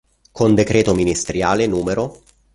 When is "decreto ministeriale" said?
0.55-1.67